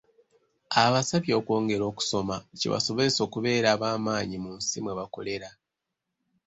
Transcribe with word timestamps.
Abasabye 0.83 1.33
okwongera 1.39 1.83
okusoma, 1.91 2.35
kibasobozese 2.59 3.19
okubeera 3.27 3.67
abamanyi 3.75 4.37
mu 4.43 4.51
nsi 4.57 4.77
mwe 4.83 4.93
bakolera. 4.99 5.49